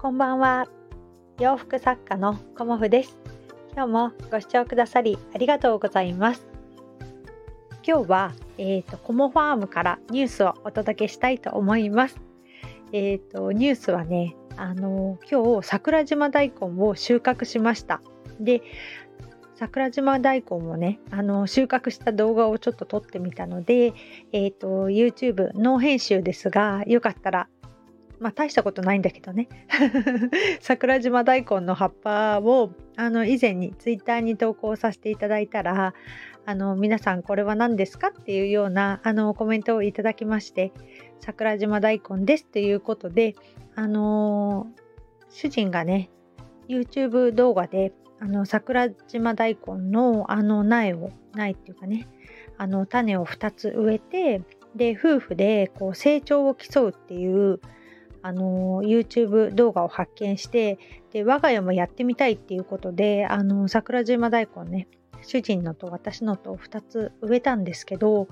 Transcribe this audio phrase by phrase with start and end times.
[0.00, 0.66] こんばんは。
[1.38, 3.18] 洋服作家のコモフです。
[3.74, 6.46] 今日もご視聴くださりありがとうございます。
[7.86, 12.18] 今日は、えーと、コモファームからニュースをお届けしたいと思います。
[12.92, 18.00] えっ、ー、とニュースはね、あの今日桜島大根を収穫しました。
[18.40, 18.62] で、
[19.54, 23.92] 桜島大根をねあの収穫した動画をちょっと撮ってみたので、
[24.32, 27.48] えーと、YouTube ノー編集ですがよかったら
[28.20, 29.48] まあ大したことないんだけどね。
[30.60, 35.94] 桜島大根の葉っぱをあの以前に Twitter に投稿させていただいたら
[36.44, 40.72] あの皆さんこれは何ですかっていうようなあのコメントをいただきまして
[41.20, 43.34] 桜島大根ですということで
[43.74, 44.66] あの
[45.30, 46.10] 主人がね
[46.68, 52.06] YouTube 動画であの桜島大根のあの苗を苗っていうかね
[52.58, 54.42] あの種を2つ植えて
[54.76, 57.60] で夫婦でこう成長を競うっていう
[58.22, 60.78] あの YouTube 動画を発見して
[61.12, 64.88] で我が家もやってみたいっていうことであの桜島大根ね
[65.22, 68.28] 主人のと私のと2つ植えたんですけど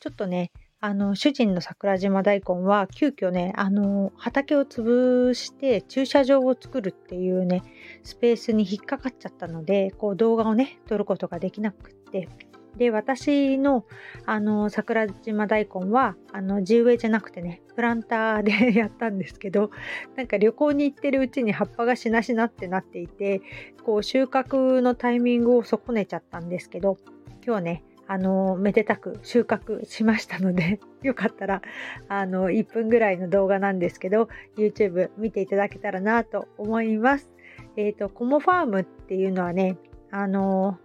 [0.00, 0.50] ちょっとね
[0.82, 7.62] あの主人の桜島大根は急遽ねあの畑を潰して駐車場を作るっていうね
[8.02, 12.28] スペースに引っかかっちゃったのでこう動画をね撮ることができなくって。
[12.76, 13.84] で私の
[14.26, 19.70] あの桜島大根はあの地植えじゃなくてねプランターで やったんですけど
[20.16, 23.42] なんか旅行に行ってるうちに葉っぱがしなしなってなっていて
[23.84, 26.96] こう収穫のタイミングを損ねちゃったんですけど
[27.44, 31.62] 今日ねあのめでたく収穫しましたので よかったら
[32.08, 37.30] あの1分ぐらいの動画なんですけど YouTube 見ていただけたらなと思います。
[37.76, 39.76] えっ、ー、とコモファームっていうのはね
[40.10, 40.76] あの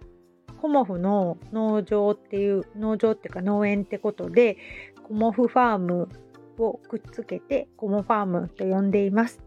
[0.66, 4.58] コモフの農場っていう農場っていうか農園ってことで
[5.04, 6.10] コモフファーム
[6.58, 9.44] をくっつけてコモファームと呼んでいます。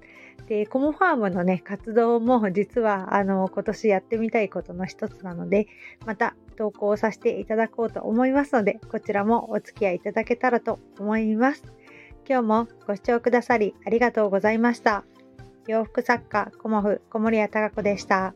[0.46, 5.66] でコモファームのね活動も実はあの今年やってみたいことの一つなので
[6.06, 11.64] また投稿させていただこうと思いますのでこちらもお付き合いいただけたらと思います。
[12.28, 15.02] 今日もご視聴くださりありがとうございました。
[15.66, 18.34] 洋服作家コモフ小森屋隆子でした。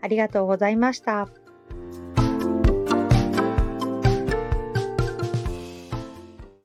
[0.00, 1.28] ありがとうございました。